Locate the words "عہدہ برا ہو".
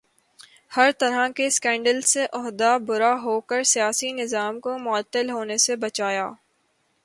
2.33-3.39